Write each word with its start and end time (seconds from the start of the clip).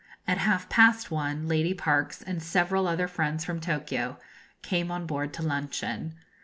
At 0.27 0.39
half 0.39 0.67
past 0.67 1.11
one 1.11 1.47
Lady 1.47 1.75
Parkes 1.75 2.23
and 2.23 2.41
several 2.41 2.87
other 2.87 3.07
friends 3.07 3.45
from 3.45 3.59
Tokio 3.59 4.17
came 4.63 4.89
on 4.89 5.05
board 5.05 5.31
to 5.35 5.43
luncheon. 5.43 6.15